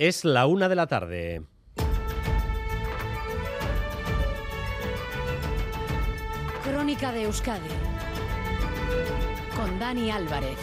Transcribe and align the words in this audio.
Es 0.00 0.24
la 0.24 0.46
una 0.46 0.70
de 0.70 0.76
la 0.76 0.86
tarde. 0.86 1.42
Crónica 6.64 7.12
de 7.12 7.24
Euskadi 7.24 7.68
con 9.54 9.78
Dani 9.78 10.10
Álvarez. 10.10 10.56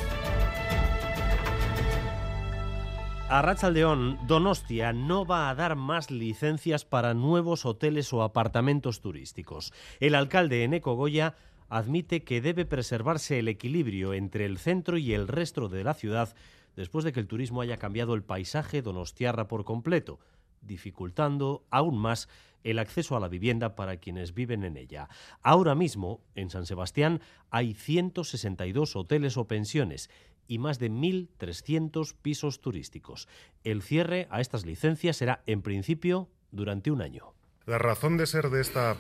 A 3.30 3.44
Rachaldeón, 3.44 4.18
Donostia 4.26 4.92
no 4.92 5.24
va 5.24 5.52
a 5.52 5.54
dar 5.54 5.76
más 5.76 6.10
licencias 6.10 6.84
para 6.84 7.14
nuevos 7.14 7.68
hoteles 7.68 8.12
o 8.14 8.24
apartamentos 8.24 9.02
turísticos. 9.02 9.72
El 10.00 10.16
alcalde 10.16 10.64
Eneco 10.64 10.96
Goya 10.96 11.36
admite 11.70 12.24
que 12.24 12.42
debe 12.42 12.66
preservarse 12.66 13.38
el 13.38 13.50
equilibrio 13.50 14.16
entre 14.16 14.46
el 14.46 14.58
centro 14.58 14.98
y 14.98 15.14
el 15.14 15.28
resto 15.28 15.70
de 15.70 15.84
la 15.84 15.94
ciudad 15.94 16.34
después 16.78 17.04
de 17.04 17.12
que 17.12 17.20
el 17.20 17.28
turismo 17.28 17.60
haya 17.60 17.76
cambiado 17.76 18.14
el 18.14 18.24
paisaje 18.24 18.82
donostiarra 18.82 19.50
por 19.50 19.66
completo, 19.66 20.20
dificultando 20.62 21.66
aún 21.70 21.98
más 21.98 22.30
el 22.64 22.80
acceso 22.80 23.18
a 23.18 23.20
la 23.20 23.28
vivienda 23.28 23.76
para 23.76 23.98
quienes 23.98 24.34
viven 24.34 24.64
en 24.64 24.78
ella. 24.78 25.10
Ahora 25.42 25.76
mismo, 25.76 26.22
en 26.36 26.50
San 26.50 26.66
Sebastián, 26.66 27.22
hay 27.50 27.74
162 27.74 28.96
hoteles 28.96 29.38
o 29.38 29.48
pensiones 29.48 30.10
y 30.48 30.60
más 30.60 30.80
de 30.80 30.90
1.300 30.90 32.16
pisos 32.22 32.62
turísticos. 32.62 33.28
El 33.64 33.82
cierre 33.82 34.28
a 34.30 34.40
estas 34.40 34.66
licencias 34.66 35.18
será, 35.18 35.44
en 35.46 35.62
principio, 35.62 36.30
durante 36.52 36.92
un 36.92 37.02
año. 37.02 37.34
La 37.66 37.80
razón 37.80 38.18
de 38.18 38.28
ser 38.28 38.50
de 38.50 38.62
esta 38.62 38.96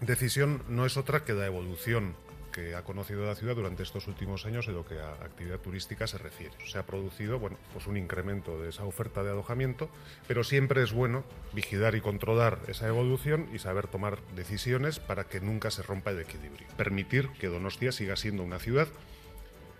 decisión 0.00 0.62
no 0.68 0.84
es 0.84 0.96
otra 0.96 1.24
que 1.24 1.32
la 1.32 1.46
evolución 1.46 2.14
ha 2.76 2.82
conocido 2.82 3.24
la 3.24 3.34
ciudad 3.34 3.56
durante 3.56 3.82
estos 3.82 4.06
últimos 4.06 4.46
años 4.46 4.68
en 4.68 4.74
lo 4.74 4.86
que 4.86 4.98
a 4.98 5.12
actividad 5.24 5.58
turística 5.58 6.06
se 6.06 6.18
refiere. 6.18 6.54
Se 6.66 6.78
ha 6.78 6.86
producido 6.86 7.38
bueno, 7.38 7.56
pues 7.72 7.86
un 7.86 7.96
incremento 7.96 8.60
de 8.60 8.70
esa 8.70 8.84
oferta 8.84 9.22
de 9.22 9.30
alojamiento, 9.30 9.88
pero 10.26 10.44
siempre 10.44 10.82
es 10.82 10.92
bueno 10.92 11.24
vigilar 11.52 11.94
y 11.94 12.00
controlar 12.00 12.60
esa 12.68 12.88
evolución 12.88 13.48
y 13.52 13.58
saber 13.58 13.86
tomar 13.86 14.20
decisiones 14.34 14.98
para 15.00 15.24
que 15.24 15.40
nunca 15.40 15.70
se 15.70 15.82
rompa 15.82 16.10
el 16.10 16.20
equilibrio. 16.20 16.66
Permitir 16.76 17.28
que 17.40 17.48
Donostia 17.48 17.92
siga 17.92 18.16
siendo 18.16 18.42
una 18.42 18.58
ciudad 18.58 18.88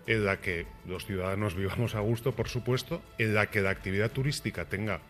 en 0.07 0.25
la 0.25 0.41
que 0.41 0.65
los 0.87 1.05
ciudadanos 1.05 1.55
vivamos 1.57 1.95
a 1.95 1.99
gusto, 1.99 2.33
por 2.33 2.49
supuesto, 2.49 3.01
en 3.17 3.35
la 3.35 3.49
que 3.49 3.61
la 3.61 3.69
actividad 3.69 4.11
turística 4.11 4.65
tenga 4.65 5.01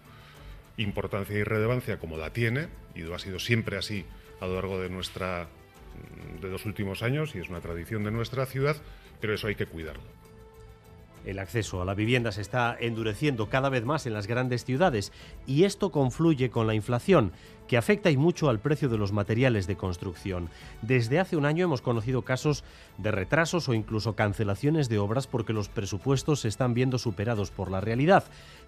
importancia 0.78 1.38
y 1.38 1.44
relevancia 1.44 2.00
como 2.00 2.17
la 2.17 2.31
tiene, 2.31 2.67
y 2.95 3.02
lo 3.02 3.16
ha 3.16 3.20
sido 3.20 3.39
siempre 3.39 3.78
así 3.78 4.06
a 4.39 4.48
lo 4.48 4.56
largo 4.56 4.80
de 4.80 4.89
nuestra 4.89 5.50
de 6.42 6.50
los 6.50 6.66
últimos 6.66 7.03
años 7.03 7.36
y 7.36 7.39
es 7.39 7.50
una 7.50 7.61
tradición 7.61 8.03
de 8.03 8.11
nuestra 8.11 8.45
ciudad, 8.45 8.78
pero 9.19 9.33
eso 9.33 9.47
hay 9.47 9.55
que 9.55 9.66
cuidarlo. 9.66 10.03
El 11.25 11.39
acceso 11.39 11.81
a 11.81 11.86
la 11.86 11.94
vivienda 11.94 12.31
se 12.31 12.42
está 12.42 12.78
endureciendo 12.80 13.50
cada 13.50 13.69
vez 13.69 13.83
más 13.83 14.05
en 14.05 14.14
las 14.14 14.25
grandes 14.25 14.64
ciudades 14.64 15.11
y 15.45 15.66
esto 15.66 15.92
confluye 15.92 16.50
con 16.50 16.66
la 16.66 16.75
inflación, 16.75 17.33
que 17.67 17.77
afecta 17.77 18.09
y 18.09 18.17
mucho 18.17 18.50
al 18.50 18.59
precio 18.59 18.89
de 18.89 18.97
los 18.97 19.11
materiales 19.11 19.67
de 19.67 19.75
construcción. 19.75 20.50
Desde 20.81 21.20
hace 21.20 21.36
un 21.36 21.45
año 21.45 21.66
hemos 21.66 21.81
conocido 21.81 22.23
casos 22.23 22.64
de 22.97 23.11
retrasos 23.11 23.67
o 23.70 23.73
incluso 23.73 24.16
cancelaciones 24.16 24.89
de 24.89 24.97
obras 24.97 25.27
porque 25.27 25.53
los 25.53 25.70
presupuestos 25.70 26.39
se 26.39 26.47
están 26.47 26.73
viendo 26.73 26.97
superados 26.97 27.52
por 27.52 27.70
la 27.70 27.81
realidad. 27.81 28.23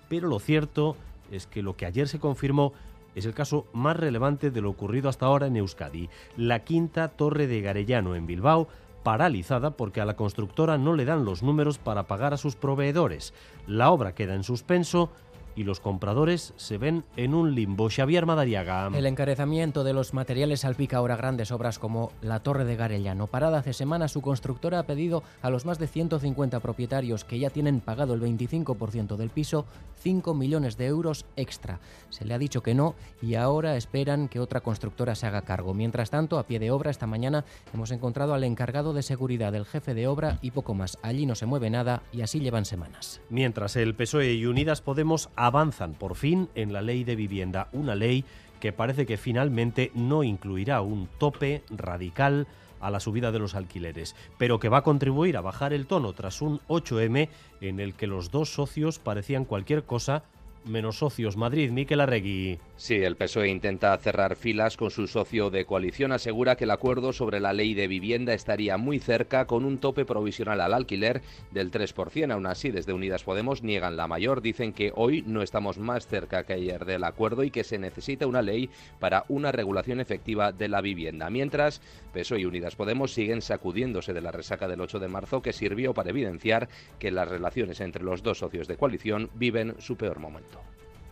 Pero 0.09 0.27
lo 0.27 0.39
cierto 0.39 0.97
es 1.31 1.47
que 1.47 1.63
lo 1.63 1.77
que 1.77 1.85
ayer 1.85 2.07
se 2.09 2.19
confirmó 2.19 2.73
es 3.15 3.25
el 3.25 3.33
caso 3.33 3.65
más 3.73 3.97
relevante 3.97 4.51
de 4.51 4.61
lo 4.61 4.69
ocurrido 4.69 5.09
hasta 5.09 5.25
ahora 5.25 5.47
en 5.47 5.57
Euskadi. 5.57 6.09
La 6.37 6.63
quinta 6.63 7.09
torre 7.09 7.47
de 7.47 7.61
Garellano 7.61 8.15
en 8.15 8.27
Bilbao 8.27 8.67
paralizada 9.03 9.71
porque 9.71 10.01
a 10.01 10.05
la 10.05 10.15
constructora 10.15 10.77
no 10.77 10.95
le 10.95 11.05
dan 11.05 11.25
los 11.25 11.43
números 11.43 11.77
para 11.79 12.07
pagar 12.07 12.33
a 12.33 12.37
sus 12.37 12.55
proveedores. 12.55 13.33
La 13.67 13.91
obra 13.91 14.13
queda 14.13 14.35
en 14.35 14.43
suspenso 14.43 15.09
y 15.55 15.63
los 15.63 15.79
compradores 15.79 16.53
se 16.55 16.77
ven 16.77 17.03
en 17.17 17.33
un 17.33 17.55
limbo. 17.55 17.89
Xavier 17.89 18.25
Madariaga. 18.25 18.89
El 18.93 19.05
encarecimiento 19.05 19.83
de 19.83 19.93
los 19.93 20.13
materiales 20.13 20.61
salpica 20.61 20.97
ahora 20.97 21.15
grandes 21.15 21.51
obras 21.51 21.79
como 21.79 22.11
la 22.21 22.39
Torre 22.39 22.65
de 22.65 22.75
Garellano. 22.75 23.27
Parada 23.27 23.59
hace 23.59 23.73
semanas, 23.73 24.11
su 24.11 24.21
constructora 24.21 24.79
ha 24.79 24.83
pedido 24.83 25.23
a 25.41 25.49
los 25.49 25.65
más 25.65 25.79
de 25.79 25.87
150 25.87 26.59
propietarios 26.59 27.25
que 27.25 27.39
ya 27.39 27.49
tienen 27.49 27.81
pagado 27.81 28.13
el 28.13 28.21
25% 28.21 29.15
del 29.17 29.29
piso 29.29 29.65
5 30.01 30.33
millones 30.33 30.77
de 30.77 30.87
euros 30.87 31.25
extra. 31.35 31.79
Se 32.09 32.25
le 32.25 32.33
ha 32.33 32.39
dicho 32.39 32.63
que 32.63 32.73
no 32.73 32.95
y 33.21 33.35
ahora 33.35 33.77
esperan 33.77 34.27
que 34.27 34.39
otra 34.39 34.61
constructora 34.61 35.15
se 35.15 35.27
haga 35.27 35.43
cargo. 35.43 35.73
Mientras 35.73 36.09
tanto, 36.09 36.39
a 36.39 36.45
pie 36.45 36.59
de 36.59 36.71
obra, 36.71 36.91
esta 36.91 37.07
mañana 37.07 37.45
hemos 37.73 37.91
encontrado 37.91 38.33
al 38.33 38.43
encargado 38.43 38.93
de 38.93 39.03
seguridad 39.03 39.51
del 39.51 39.65
jefe 39.65 39.93
de 39.93 40.07
obra 40.07 40.39
y 40.41 40.51
poco 40.51 40.73
más. 40.73 40.97
Allí 41.01 41.25
no 41.25 41.35
se 41.35 41.45
mueve 41.45 41.69
nada 41.69 42.03
y 42.11 42.21
así 42.21 42.39
llevan 42.39 42.65
semanas. 42.65 43.21
Mientras 43.29 43.75
el 43.75 43.95
PSOE 43.95 44.33
y 44.33 44.45
Unidas 44.45 44.81
Podemos 44.81 45.29
avanzan 45.35 45.93
por 45.93 46.15
fin 46.15 46.49
en 46.55 46.73
la 46.73 46.81
ley 46.81 47.03
de 47.03 47.15
vivienda, 47.15 47.69
una 47.71 47.95
ley 47.95 48.25
que 48.59 48.71
parece 48.71 49.05
que 49.05 49.17
finalmente 49.17 49.91
no 49.95 50.23
incluirá 50.23 50.81
un 50.81 51.09
tope 51.17 51.63
radical 51.69 52.47
a 52.81 52.91
la 52.91 52.99
subida 52.99 53.31
de 53.31 53.39
los 53.39 53.55
alquileres, 53.55 54.15
pero 54.37 54.59
que 54.59 54.69
va 54.69 54.79
a 54.79 54.83
contribuir 54.83 55.37
a 55.37 55.41
bajar 55.41 55.73
el 55.73 55.87
tono 55.87 56.13
tras 56.13 56.41
un 56.41 56.59
8M 56.67 57.29
en 57.61 57.79
el 57.79 57.93
que 57.93 58.07
los 58.07 58.31
dos 58.31 58.53
socios 58.53 58.99
parecían 58.99 59.45
cualquier 59.45 59.83
cosa 59.83 60.23
menos 60.65 60.97
socios. 60.97 61.37
Madrid, 61.37 61.71
Miquel 61.71 62.01
Arregui. 62.01 62.59
Sí, 62.75 62.95
el 62.95 63.15
PSOE 63.15 63.49
intenta 63.49 63.95
cerrar 63.97 64.35
filas 64.35 64.75
con 64.75 64.89
su 64.89 65.07
socio 65.07 65.49
de 65.49 65.65
coalición. 65.65 66.11
Asegura 66.11 66.55
que 66.55 66.63
el 66.63 66.71
acuerdo 66.71 67.13
sobre 67.13 67.39
la 67.39 67.53
ley 67.53 67.73
de 67.73 67.87
vivienda 67.87 68.33
estaría 68.33 68.77
muy 68.77 68.99
cerca 68.99 69.45
con 69.45 69.65
un 69.65 69.77
tope 69.77 70.05
provisional 70.05 70.61
al 70.61 70.73
alquiler 70.73 71.21
del 71.51 71.71
3%. 71.71 72.31
Aún 72.31 72.47
así, 72.47 72.71
desde 72.71 72.93
Unidas 72.93 73.23
Podemos 73.23 73.61
niegan 73.63 73.97
la 73.97 74.07
mayor. 74.07 74.41
Dicen 74.41 74.73
que 74.73 74.91
hoy 74.95 75.23
no 75.27 75.41
estamos 75.41 75.77
más 75.77 76.07
cerca 76.07 76.43
que 76.43 76.53
ayer 76.53 76.85
del 76.85 77.03
acuerdo 77.03 77.43
y 77.43 77.51
que 77.51 77.63
se 77.63 77.77
necesita 77.77 78.27
una 78.27 78.41
ley 78.41 78.69
para 78.99 79.25
una 79.29 79.51
regulación 79.51 79.99
efectiva 79.99 80.51
de 80.51 80.67
la 80.67 80.81
vivienda. 80.81 81.29
Mientras, 81.29 81.81
PSOE 82.13 82.41
y 82.41 82.45
Unidas 82.45 82.75
Podemos 82.75 83.13
siguen 83.13 83.41
sacudiéndose 83.41 84.13
de 84.13 84.21
la 84.21 84.31
resaca 84.31 84.67
del 84.67 84.81
8 84.81 84.99
de 84.99 85.07
marzo 85.07 85.41
que 85.41 85.53
sirvió 85.53 85.93
para 85.93 86.09
evidenciar 86.09 86.69
que 86.99 87.11
las 87.11 87.27
relaciones 87.27 87.79
entre 87.81 88.03
los 88.03 88.23
dos 88.23 88.39
socios 88.39 88.67
de 88.67 88.77
coalición 88.77 89.29
viven 89.35 89.75
su 89.79 89.97
peor 89.97 90.19
momento. 90.19 90.60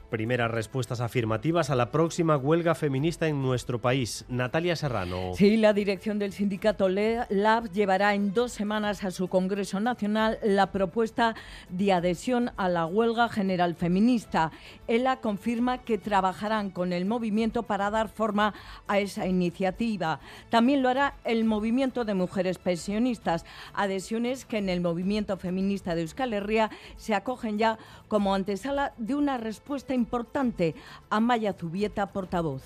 Primeras 0.10 0.50
respuestas 0.50 1.02
afirmativas 1.02 1.70
a 1.70 1.76
la 1.76 1.92
próxima 1.92 2.36
huelga 2.36 2.74
feminista 2.74 3.28
en 3.28 3.44
nuestro 3.44 3.80
país. 3.80 4.26
Natalia 4.28 4.76
Serrano. 4.76 5.34
Sí, 5.36 5.56
la 5.56 5.72
dirección 5.72 6.18
del 6.18 6.34
sindicato 6.34 6.90
LAB 6.90 7.72
llevará 7.72 8.16
en 8.16 8.34
dos 8.34 8.52
semanas 8.52 9.04
a 9.04 9.12
su 9.12 9.28
Congreso 9.28 9.80
Nacional 9.80 10.40
la 10.42 10.72
propuesta 10.72 11.36
de 11.70 11.94
adhesión 11.94 12.50
a 12.58 12.70
la 12.70 12.88
huelga 12.88 13.30
general 13.30 13.76
feminista. 13.76 14.52
ELA 14.88 15.18
confirma 15.18 15.78
que 15.78 16.00
trabajarán 16.00 16.72
con 16.72 16.92
el 16.92 17.06
movimiento 17.06 17.62
para 17.62 17.92
dar 17.92 18.10
forma 18.10 18.56
a 18.88 18.98
esa 18.98 19.28
iniciativa. 19.28 20.22
También 20.50 20.82
lo 20.82 20.90
hará 20.90 21.14
el 21.24 21.46
movimiento 21.46 22.04
de 22.04 22.16
mujeres 22.16 22.58
pensionistas, 22.58 23.46
adhesiones 23.76 24.46
que 24.46 24.58
en 24.58 24.70
el 24.70 24.82
movimiento 24.82 25.38
feminista 25.38 25.94
de 25.94 26.02
Euskal 26.02 26.34
Herria 26.34 26.72
se 26.98 27.14
acogen 27.14 27.60
ya 27.60 27.78
como 28.08 28.34
antesala 28.34 28.94
de 28.98 29.14
una 29.14 29.38
respuesta 29.38 29.94
importante. 30.04 30.66
Amaya 31.10 31.54
Zubieta, 31.54 32.04
portavoz. 32.08 32.64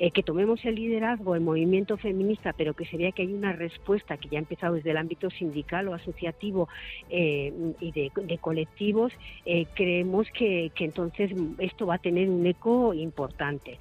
Eh, 0.00 0.10
que 0.10 0.24
tomemos 0.24 0.64
el 0.64 0.74
liderazgo, 0.74 1.36
el 1.36 1.40
movimiento 1.40 1.96
feminista, 1.96 2.52
pero 2.52 2.74
que 2.74 2.84
sería 2.84 3.12
que 3.12 3.22
hay 3.22 3.32
una 3.32 3.52
respuesta 3.52 4.16
que 4.16 4.28
ya 4.28 4.38
ha 4.38 4.40
empezado 4.40 4.74
desde 4.74 4.90
el 4.90 4.96
ámbito 4.96 5.30
sindical 5.30 5.86
o 5.86 5.94
asociativo 5.94 6.68
eh, 7.10 7.52
y 7.80 7.92
de, 7.92 8.38
colectivos, 8.38 9.12
eh, 9.46 9.66
creemos 9.74 10.26
que 10.32 10.72
entonces 10.80 11.30
esto 11.58 11.86
va 11.86 11.94
a 11.94 11.98
tener 11.98 12.28
un 12.28 12.44
eco 12.44 12.92
importante 12.92 13.78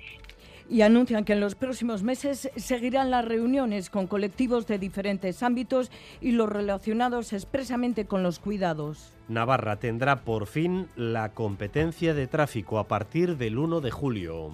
y 0.70 0.82
anuncian 0.82 1.26
que 1.26 1.34
en 1.34 1.40
los 1.40 1.56
próximos 1.56 2.04
meses 2.04 2.50
seguirán 2.56 3.12
las 3.12 3.26
reuniones 3.26 3.90
con 3.90 4.08
colectivos 4.08 4.68
de 4.68 4.80
diferentes 4.80 5.44
ámbitos 5.44 5.92
y 6.22 6.32
los 6.32 6.50
relacionados 6.50 7.34
expresamente 7.34 8.06
con 8.06 8.24
los 8.24 8.40
cuidados. 8.40 9.14
Navarra 9.28 9.78
tendrá 9.78 10.22
por 10.22 10.48
fin 10.48 10.88
la 10.96 11.30
competencia 11.30 12.14
de 12.14 12.28
tráfico 12.28 12.80
a 12.80 12.88
partir 12.88 13.38
del 13.38 13.58
1 13.58 13.82
de 13.82 13.92
julio. 13.92 14.52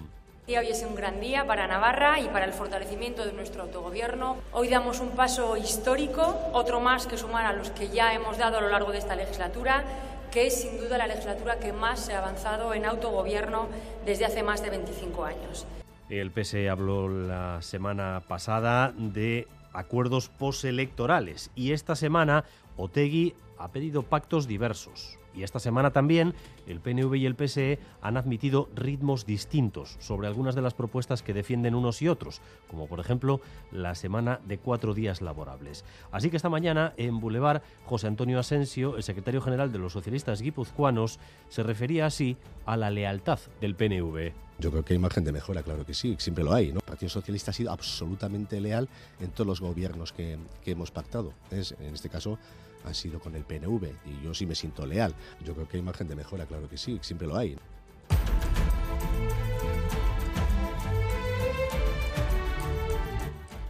Hoy 0.48 0.66
es 0.66 0.82
un 0.82 0.96
gran 0.96 1.20
día 1.20 1.46
para 1.46 1.68
Navarra 1.68 2.18
y 2.18 2.26
para 2.26 2.44
el 2.44 2.52
fortalecimiento 2.52 3.24
de 3.24 3.32
nuestro 3.32 3.62
autogobierno. 3.62 4.36
Hoy 4.52 4.68
damos 4.68 4.98
un 4.98 5.10
paso 5.10 5.56
histórico, 5.56 6.36
otro 6.52 6.80
más 6.80 7.06
que 7.06 7.16
sumar 7.16 7.46
a 7.46 7.52
los 7.52 7.70
que 7.70 7.88
ya 7.88 8.14
hemos 8.14 8.36
dado 8.36 8.58
a 8.58 8.60
lo 8.60 8.68
largo 8.68 8.90
de 8.90 8.98
esta 8.98 9.14
legislatura, 9.14 9.84
que 10.32 10.48
es 10.48 10.62
sin 10.62 10.76
duda 10.78 10.98
la 10.98 11.06
legislatura 11.06 11.60
que 11.60 11.72
más 11.72 12.00
se 12.00 12.14
ha 12.14 12.18
avanzado 12.18 12.74
en 12.74 12.84
autogobierno 12.84 13.68
desde 14.04 14.24
hace 14.24 14.42
más 14.42 14.60
de 14.62 14.70
25 14.70 15.24
años. 15.24 15.66
El 16.10 16.32
PSE 16.32 16.68
habló 16.68 17.08
la 17.08 17.62
semana 17.62 18.22
pasada 18.26 18.92
de 18.96 19.46
acuerdos 19.72 20.28
postelectorales 20.28 21.52
y 21.54 21.70
esta 21.70 21.94
semana 21.94 22.44
Otegui 22.76 23.34
ha 23.58 23.68
pedido 23.68 24.02
pactos 24.02 24.48
diversos. 24.48 25.19
Y 25.34 25.42
esta 25.42 25.60
semana 25.60 25.90
también 25.90 26.34
el 26.66 26.80
PNV 26.80 27.14
y 27.16 27.26
el 27.26 27.36
PSE 27.36 27.78
han 28.02 28.16
admitido 28.16 28.68
ritmos 28.74 29.26
distintos 29.26 29.96
sobre 30.00 30.26
algunas 30.26 30.54
de 30.54 30.62
las 30.62 30.74
propuestas 30.74 31.22
que 31.22 31.34
defienden 31.34 31.74
unos 31.74 32.02
y 32.02 32.08
otros, 32.08 32.40
como 32.68 32.86
por 32.86 33.00
ejemplo 33.00 33.40
la 33.70 33.94
semana 33.94 34.40
de 34.46 34.58
cuatro 34.58 34.94
días 34.94 35.20
laborables. 35.20 35.84
Así 36.12 36.30
que 36.30 36.36
esta 36.36 36.48
mañana 36.48 36.94
en 36.96 37.20
Boulevard, 37.20 37.62
José 37.84 38.06
Antonio 38.06 38.38
Asensio, 38.38 38.96
el 38.96 39.02
secretario 39.02 39.40
general 39.40 39.72
de 39.72 39.78
los 39.78 39.92
socialistas 39.92 40.42
guipuzcoanos, 40.42 41.18
se 41.48 41.62
refería 41.62 42.06
así 42.06 42.36
a 42.66 42.76
la 42.76 42.90
lealtad 42.90 43.38
del 43.60 43.74
PNV. 43.74 44.32
Yo 44.58 44.70
creo 44.70 44.84
que 44.84 44.92
hay 44.92 44.98
margen 44.98 45.24
de 45.24 45.32
mejora, 45.32 45.62
claro 45.62 45.86
que 45.86 45.94
sí, 45.94 46.16
siempre 46.18 46.44
lo 46.44 46.52
hay. 46.52 46.72
¿no? 46.72 46.80
El 46.80 46.84
Partido 46.84 47.08
Socialista 47.08 47.50
ha 47.50 47.54
sido 47.54 47.72
absolutamente 47.72 48.60
leal 48.60 48.88
en 49.18 49.30
todos 49.30 49.46
los 49.46 49.60
gobiernos 49.60 50.12
que, 50.12 50.38
que 50.62 50.72
hemos 50.72 50.90
pactado. 50.90 51.32
Es, 51.50 51.74
en 51.80 51.94
este 51.94 52.10
caso 52.10 52.38
ha 52.84 52.94
sido 52.94 53.20
con 53.20 53.34
el 53.34 53.44
PNV 53.44 53.84
y 54.06 54.24
yo 54.24 54.34
sí 54.34 54.46
me 54.46 54.54
siento 54.54 54.86
leal. 54.86 55.14
Yo 55.44 55.54
creo 55.54 55.68
que 55.68 55.76
hay 55.76 55.82
margen 55.82 56.08
de 56.08 56.16
mejora, 56.16 56.46
claro 56.46 56.68
que 56.68 56.76
sí, 56.76 56.98
siempre 57.02 57.26
lo 57.26 57.36
hay. 57.36 57.56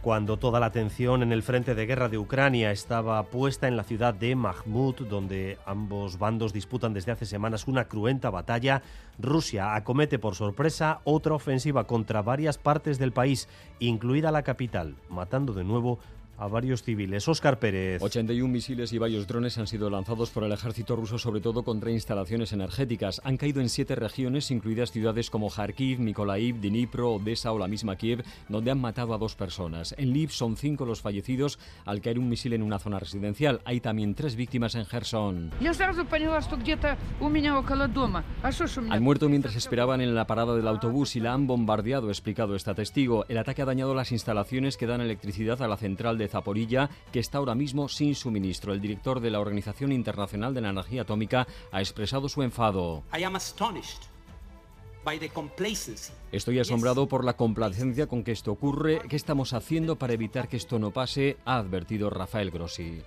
cuando 0.01 0.37
toda 0.37 0.59
la 0.59 0.65
atención 0.65 1.21
en 1.21 1.31
el 1.31 1.43
frente 1.43 1.75
de 1.75 1.85
guerra 1.85 2.09
de 2.09 2.17
Ucrania 2.17 2.71
estaba 2.71 3.21
puesta 3.23 3.67
en 3.67 3.77
la 3.77 3.83
ciudad 3.83 4.13
de 4.13 4.35
Mahmud, 4.35 4.95
donde 5.07 5.59
ambos 5.65 6.17
bandos 6.17 6.53
disputan 6.53 6.93
desde 6.93 7.11
hace 7.11 7.25
semanas 7.25 7.67
una 7.67 7.85
cruenta 7.85 8.31
batalla, 8.31 8.81
Rusia 9.19 9.75
acomete 9.75 10.17
por 10.17 10.35
sorpresa 10.35 11.01
otra 11.03 11.35
ofensiva 11.35 11.85
contra 11.85 12.23
varias 12.23 12.57
partes 12.57 12.97
del 12.97 13.11
país, 13.11 13.47
incluida 13.79 14.31
la 14.31 14.41
capital, 14.41 14.95
matando 15.09 15.53
de 15.53 15.63
nuevo 15.63 15.99
a 16.41 16.47
varios 16.47 16.81
civiles. 16.81 17.27
Óscar 17.27 17.59
Pérez. 17.59 18.01
81 18.01 18.51
misiles 18.51 18.91
y 18.93 18.97
varios 18.97 19.27
drones 19.27 19.59
han 19.59 19.67
sido 19.67 19.91
lanzados 19.91 20.31
por 20.31 20.43
el 20.43 20.51
ejército 20.51 20.95
ruso, 20.95 21.19
sobre 21.19 21.39
todo 21.39 21.61
contra 21.61 21.91
instalaciones 21.91 22.51
energéticas. 22.51 23.21
Han 23.23 23.37
caído 23.37 23.61
en 23.61 23.69
siete 23.69 23.95
regiones, 23.95 24.49
incluidas 24.49 24.91
ciudades 24.91 25.29
como 25.29 25.51
Kharkiv, 25.51 25.99
Mykolaiv, 25.99 26.59
Dnipro, 26.59 27.13
Odessa 27.13 27.51
o 27.51 27.59
la 27.59 27.67
misma 27.67 27.95
Kiev, 27.95 28.23
donde 28.49 28.71
han 28.71 28.81
matado 28.81 29.13
a 29.13 29.19
dos 29.19 29.35
personas. 29.35 29.93
En 29.99 30.09
Lviv 30.09 30.31
son 30.31 30.57
cinco 30.57 30.83
los 30.83 31.01
fallecidos 31.01 31.59
al 31.85 32.01
caer 32.01 32.17
un 32.17 32.27
misil 32.27 32.53
en 32.53 32.63
una 32.63 32.79
zona 32.79 32.97
residencial. 32.97 33.61
Hay 33.63 33.79
también 33.79 34.15
tres 34.15 34.35
víctimas 34.35 34.73
en 34.73 34.85
Gerson. 34.85 35.51
Han 38.89 39.03
muerto 39.03 39.29
mientras 39.29 39.55
esperaban 39.55 40.01
en 40.01 40.15
la 40.15 40.25
parada 40.25 40.55
del 40.55 40.67
autobús 40.67 41.15
y 41.15 41.19
la 41.19 41.33
han 41.33 41.45
bombardeado, 41.45 42.09
explicado 42.09 42.55
esta 42.55 42.73
testigo. 42.73 43.25
El 43.29 43.37
ataque 43.37 43.61
ha 43.61 43.65
dañado 43.65 43.93
las 43.93 44.11
instalaciones 44.11 44.75
que 44.75 44.87
dan 44.87 45.01
electricidad 45.01 45.61
a 45.61 45.67
la 45.67 45.77
central 45.77 46.17
de 46.17 46.30
Zaporilla, 46.31 46.89
que 47.11 47.19
está 47.19 47.37
ahora 47.37 47.53
mismo 47.53 47.87
sin 47.87 48.15
suministro. 48.15 48.73
El 48.73 48.81
director 48.81 49.19
de 49.19 49.29
la 49.29 49.39
Organización 49.39 49.91
Internacional 49.91 50.53
de 50.53 50.61
la 50.61 50.69
Energía 50.69 51.03
Atómica 51.03 51.47
ha 51.71 51.79
expresado 51.79 52.29
su 52.29 52.41
enfado. 52.41 53.03
Estoy 56.31 56.59
asombrado 56.59 57.07
por 57.07 57.25
la 57.25 57.33
complacencia 57.33 58.07
con 58.07 58.23
que 58.23 58.31
esto 58.31 58.51
ocurre. 58.51 59.01
¿Qué 59.09 59.15
estamos 59.15 59.53
haciendo 59.53 59.97
para 59.97 60.13
evitar 60.13 60.47
que 60.47 60.57
esto 60.57 60.79
no 60.79 60.91
pase? 60.91 61.37
Ha 61.45 61.57
advertido 61.57 62.09
Rafael 62.09 62.51
Grossi. 62.51 63.01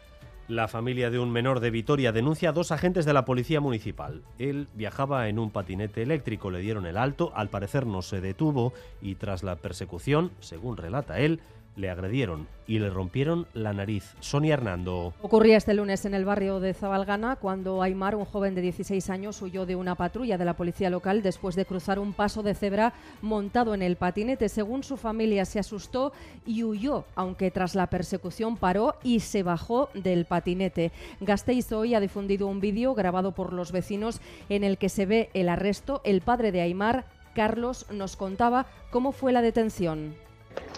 La 0.47 0.69
familia 0.69 1.09
de 1.09 1.19
un 1.19 1.31
menor 1.31 1.61
de 1.61 1.71
Vitoria 1.71 2.13
denuncia 2.13 2.51
a 2.51 2.53
dos 2.53 2.71
agentes 2.71 3.07
de 3.07 3.15
la 3.15 3.25
policía 3.25 3.61
municipal. 3.61 4.23
Él 4.39 4.69
viajaba 4.75 5.29
en 5.31 5.39
un 5.39 5.51
patinete 5.51 6.03
eléctrico, 6.03 6.51
le 6.51 6.59
dieron 6.59 6.85
el 6.85 6.99
alto, 6.99 7.33
al 7.35 7.49
parecer 7.49 7.87
no 7.87 8.03
se 8.03 8.21
detuvo 8.21 8.75
y 9.01 9.15
tras 9.15 9.43
la 9.43 9.57
persecución, 9.57 10.33
según 10.41 10.77
relata 10.77 11.19
él, 11.19 11.41
le 11.77 11.91
agredieron 11.91 12.47
y 12.67 12.79
le 12.79 12.89
rompieron 12.89 13.47
la 13.53 13.73
nariz. 13.73 14.15
Sonia 14.21 14.55
Hernando. 14.55 15.13
Ocurría 15.21 15.57
este 15.57 15.75
lunes 15.75 16.05
en 16.05 16.15
el 16.15 16.25
barrio 16.25 16.61
de 16.61 16.73
Zabalgana 16.73 17.37
cuando 17.37 17.83
Aymar, 17.83 18.15
un 18.15 18.25
joven 18.25 18.55
de 18.55 18.63
16 18.63 19.11
años, 19.11 19.43
huyó 19.43 19.67
de 19.67 19.77
una 19.77 19.95
patrulla 19.95 20.39
de 20.39 20.45
la 20.45 20.57
policía 20.57 20.91
local 20.91 21.23
después 21.23 21.57
de 21.57 21.67
cruzar 21.67 21.99
un 21.99 22.13
paso 22.13 22.43
de 22.43 22.55
cebra 22.55 22.95
montado 23.23 23.75
en 23.75 23.83
el 23.83 23.97
patinete. 23.97 24.49
Según 24.49 24.83
su 24.83 24.97
familia, 24.97 25.45
se 25.45 25.59
asustó 25.59 26.13
y 26.47 26.65
huyó, 26.65 27.05
aunque 27.17 27.51
tras 27.51 27.75
la 27.75 27.89
persecución 27.89 28.57
paró 28.57 28.97
y 29.03 29.21
se 29.21 29.43
bajó 29.43 29.91
del 29.95 30.25
patinete. 30.25 30.93
Gasteiz 31.21 31.71
hoy 31.73 31.95
ha 31.95 32.01
difundido 32.01 32.47
un 32.47 32.61
vídeo 32.61 32.95
grabado 32.95 33.33
por 33.33 33.53
los 33.53 33.73
vecinos 33.73 34.21
en 34.49 34.65
el 34.65 34.79
que 34.79 34.89
se 34.89 35.07
ve 35.07 35.31
el 35.35 35.49
arresto. 35.49 36.01
El 36.05 36.21
padre 36.23 36.53
de 36.53 36.63
Aymar, 36.63 37.05
Carlos, 37.35 37.87
nos 37.91 38.17
contaba 38.17 38.67
cómo 38.91 39.13
fue 39.13 39.33
la 39.33 39.43
detención 39.43 40.15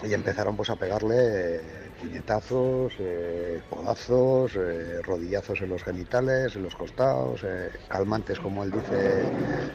y 0.03 0.13
empezaron 0.13 0.55
pues 0.55 0.69
a 0.69 0.75
pegarle 0.75 1.61
puñetazos, 2.01 2.93
eh, 2.99 3.61
codazos, 3.69 4.55
eh, 4.55 5.01
rodillazos 5.01 5.61
en 5.61 5.69
los 5.69 5.83
genitales, 5.83 6.55
en 6.55 6.63
los 6.63 6.75
costados, 6.75 7.41
eh, 7.43 7.69
calmantes 7.87 8.39
como 8.39 8.63
él 8.63 8.71
dice 8.71 9.21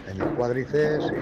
en 0.09 0.21
el 0.21 0.29
cuádriceps 0.35 1.13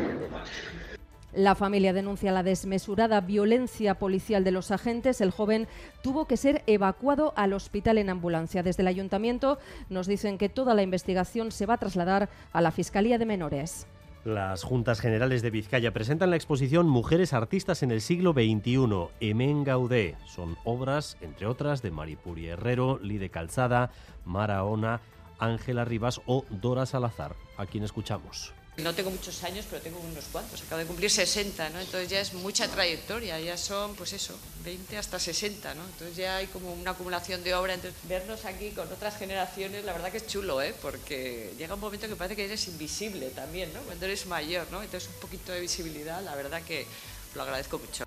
la 1.32 1.54
familia 1.54 1.92
denuncia 1.92 2.32
la 2.32 2.42
desmesurada 2.42 3.20
violencia 3.20 3.94
policial 3.94 4.42
de 4.42 4.50
los 4.50 4.70
agentes. 4.70 5.20
El 5.20 5.30
joven 5.30 5.68
tuvo 6.02 6.26
que 6.26 6.36
ser 6.36 6.62
evacuado 6.66 7.32
al 7.36 7.52
hospital 7.52 7.98
en 7.98 8.10
ambulancia. 8.10 8.62
Desde 8.62 8.82
el 8.82 8.88
ayuntamiento 8.88 9.58
nos 9.88 10.06
dicen 10.06 10.38
que 10.38 10.48
toda 10.48 10.74
la 10.74 10.82
investigación 10.82 11.52
se 11.52 11.66
va 11.66 11.74
a 11.74 11.78
trasladar 11.78 12.28
a 12.52 12.60
la 12.60 12.72
Fiscalía 12.72 13.18
de 13.18 13.26
Menores. 13.26 13.86
Las 14.24 14.64
Juntas 14.64 15.00
Generales 15.00 15.40
de 15.40 15.48
Vizcaya 15.48 15.92
presentan 15.94 16.28
la 16.28 16.36
exposición 16.36 16.86
Mujeres 16.86 17.32
Artistas 17.32 17.82
en 17.82 17.90
el 17.90 18.02
siglo 18.02 18.32
XXI, 18.34 19.08
Emen 19.20 19.64
Gaudé. 19.64 20.16
Son 20.26 20.58
obras, 20.64 21.16
entre 21.22 21.46
otras, 21.46 21.80
de 21.80 21.90
Maripuri 21.90 22.48
Herrero, 22.48 22.98
Lide 23.02 23.30
Calzada, 23.30 23.90
Mara 24.26 24.62
Ona, 24.64 25.00
Ángela 25.38 25.86
Rivas 25.86 26.20
o 26.26 26.44
Dora 26.50 26.84
Salazar, 26.84 27.34
a 27.56 27.64
quien 27.64 27.82
escuchamos. 27.82 28.52
No 28.82 28.94
tengo 28.94 29.10
muchos 29.10 29.42
años, 29.44 29.66
pero 29.68 29.82
tengo 29.82 29.98
unos 30.00 30.24
cuantos. 30.26 30.62
Acabo 30.62 30.80
de 30.80 30.86
cumplir 30.86 31.10
60, 31.10 31.70
¿no? 31.70 31.80
Entonces 31.80 32.08
ya 32.08 32.20
es 32.20 32.32
mucha 32.34 32.68
trayectoria, 32.68 33.38
ya 33.40 33.56
son, 33.56 33.94
pues 33.94 34.12
eso, 34.12 34.38
20 34.64 34.96
hasta 34.96 35.18
60, 35.18 35.74
¿no? 35.74 35.84
Entonces 35.84 36.16
ya 36.16 36.36
hay 36.36 36.46
como 36.46 36.72
una 36.72 36.92
acumulación 36.92 37.42
de 37.44 37.54
obra. 37.54 37.74
Entonces 37.74 37.98
vernos 38.08 38.44
aquí 38.44 38.70
con 38.70 38.90
otras 38.92 39.16
generaciones, 39.18 39.84
la 39.84 39.92
verdad 39.92 40.10
que 40.10 40.18
es 40.18 40.26
chulo, 40.26 40.62
¿eh? 40.62 40.74
Porque 40.80 41.52
llega 41.58 41.74
un 41.74 41.80
momento 41.80 42.08
que 42.08 42.16
parece 42.16 42.36
que 42.36 42.44
eres 42.44 42.66
invisible 42.68 43.28
también, 43.30 43.72
¿no? 43.74 43.80
Cuando 43.80 44.06
eres 44.06 44.26
mayor, 44.26 44.66
¿no? 44.70 44.82
Entonces 44.82 45.10
un 45.12 45.20
poquito 45.20 45.52
de 45.52 45.60
visibilidad, 45.60 46.22
la 46.22 46.34
verdad 46.34 46.62
que 46.62 46.86
lo 47.34 47.42
agradezco 47.42 47.78
mucho. 47.78 48.04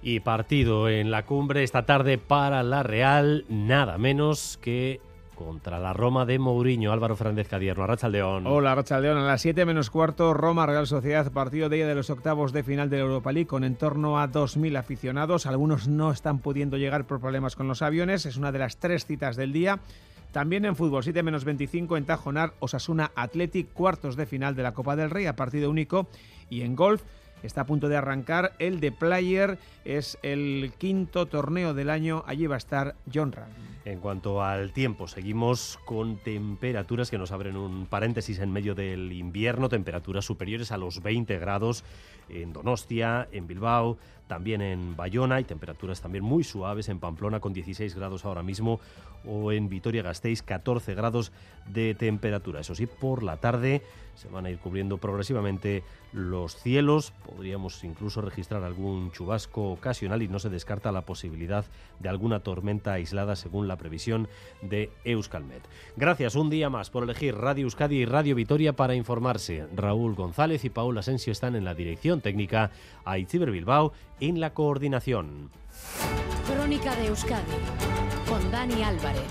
Y 0.00 0.20
partido 0.20 0.88
en 0.88 1.10
la 1.10 1.26
cumbre 1.26 1.64
esta 1.64 1.84
tarde 1.84 2.18
para 2.18 2.62
la 2.62 2.82
Real, 2.82 3.44
nada 3.48 3.98
menos 3.98 4.58
que 4.62 5.00
contra 5.38 5.78
la 5.78 5.92
Roma 5.92 6.26
de 6.26 6.38
Mourinho. 6.40 6.92
Álvaro 6.92 7.14
Fernández 7.14 7.46
Cadierno, 7.46 7.86
León. 8.10 8.44
Hola, 8.46 8.84
León. 9.00 9.18
A 9.18 9.22
las 9.22 9.40
7 9.40 9.64
menos 9.64 9.88
cuarto, 9.88 10.34
Roma 10.34 10.66
Real 10.66 10.88
Sociedad, 10.88 11.30
partido 11.30 11.68
de 11.68 11.76
ella 11.76 11.86
de 11.86 11.94
los 11.94 12.10
octavos 12.10 12.52
de 12.52 12.64
final 12.64 12.90
de 12.90 12.96
la 12.96 13.04
Europa 13.04 13.30
League 13.30 13.46
con 13.46 13.62
en 13.62 13.76
torno 13.76 14.18
a 14.18 14.28
2.000 14.28 14.76
aficionados. 14.76 15.46
Algunos 15.46 15.86
no 15.86 16.10
están 16.10 16.40
pudiendo 16.40 16.76
llegar 16.76 17.06
por 17.06 17.20
problemas 17.20 17.54
con 17.54 17.68
los 17.68 17.82
aviones. 17.82 18.26
Es 18.26 18.36
una 18.36 18.50
de 18.50 18.58
las 18.58 18.78
tres 18.78 19.06
citas 19.06 19.36
del 19.36 19.52
día. 19.52 19.78
También 20.32 20.64
en 20.64 20.74
fútbol, 20.74 21.04
7 21.04 21.22
menos 21.22 21.44
25 21.44 21.96
en 21.96 22.04
Tajonar, 22.04 22.54
Osasuna 22.58 23.12
Athletic, 23.14 23.72
cuartos 23.72 24.16
de 24.16 24.26
final 24.26 24.56
de 24.56 24.64
la 24.64 24.72
Copa 24.72 24.96
del 24.96 25.10
Rey 25.10 25.26
a 25.26 25.36
partido 25.36 25.70
único. 25.70 26.08
Y 26.50 26.62
en 26.62 26.74
golf, 26.74 27.02
está 27.42 27.62
a 27.62 27.66
punto 27.66 27.88
de 27.88 27.96
arrancar 27.96 28.52
el 28.58 28.80
de 28.80 28.92
Player, 28.92 29.58
es 29.84 30.18
el 30.22 30.72
quinto 30.78 31.26
torneo 31.26 31.74
del 31.74 31.90
año, 31.90 32.24
allí 32.26 32.46
va 32.46 32.56
a 32.56 32.58
estar 32.58 32.94
John 33.12 33.32
Ram. 33.32 33.48
En 33.84 34.00
cuanto 34.00 34.42
al 34.42 34.72
tiempo, 34.72 35.08
seguimos 35.08 35.78
con 35.86 36.18
temperaturas 36.18 37.10
que 37.10 37.16
nos 37.16 37.32
abren 37.32 37.56
un 37.56 37.86
paréntesis 37.86 38.38
en 38.38 38.52
medio 38.52 38.74
del 38.74 39.12
invierno, 39.12 39.70
temperaturas 39.70 40.26
superiores 40.26 40.72
a 40.72 40.76
los 40.76 41.02
20 41.02 41.38
grados 41.38 41.84
en 42.28 42.52
Donostia, 42.52 43.28
en 43.32 43.46
Bilbao, 43.46 43.98
también 44.28 44.60
en 44.60 44.94
Bayona 44.94 45.40
y 45.40 45.44
temperaturas 45.44 46.00
también 46.00 46.22
muy 46.22 46.44
suaves 46.44 46.88
en 46.88 47.00
Pamplona 47.00 47.40
con 47.40 47.52
16 47.52 47.94
grados 47.96 48.24
ahora 48.24 48.42
mismo 48.42 48.78
o 49.24 49.50
en 49.52 49.68
Vitoria-Gasteiz 49.68 50.42
14 50.42 50.94
grados 50.94 51.32
de 51.66 51.94
temperatura. 51.94 52.60
Eso 52.60 52.74
sí, 52.74 52.86
por 52.86 53.22
la 53.22 53.38
tarde 53.38 53.82
se 54.14 54.28
van 54.28 54.46
a 54.46 54.50
ir 54.50 54.58
cubriendo 54.58 54.98
progresivamente 54.98 55.84
los 56.12 56.56
cielos, 56.56 57.12
podríamos 57.24 57.84
incluso 57.84 58.20
registrar 58.20 58.64
algún 58.64 59.12
chubasco 59.12 59.70
ocasional 59.70 60.22
y 60.22 60.28
no 60.28 60.40
se 60.40 60.48
descarta 60.48 60.90
la 60.90 61.02
posibilidad 61.02 61.64
de 62.00 62.08
alguna 62.08 62.40
tormenta 62.40 62.94
aislada 62.94 63.36
según 63.36 63.68
la 63.68 63.76
previsión 63.76 64.26
de 64.60 64.90
Euskalmet. 65.04 65.62
Gracias 65.96 66.34
un 66.34 66.50
día 66.50 66.68
más 66.68 66.90
por 66.90 67.04
elegir 67.04 67.36
Radio 67.36 67.64
Euskadi 67.64 67.98
y 67.98 68.04
Radio 68.06 68.34
Vitoria 68.34 68.72
para 68.72 68.96
informarse. 68.96 69.66
Raúl 69.76 70.16
González 70.16 70.64
y 70.64 70.70
Paul 70.70 70.98
Asensio 70.98 71.30
están 71.30 71.54
en 71.54 71.64
la 71.64 71.74
dirección 71.74 72.17
técnica, 72.20 72.70
Aitziber 73.04 73.50
Bilbao 73.50 73.92
en 74.20 74.40
la 74.40 74.54
coordinación. 74.54 75.50
Crónica 76.46 76.94
de 76.96 77.06
Euskadi 77.06 77.44
con 78.28 78.50
Dani 78.50 78.82
Álvarez. 78.82 79.22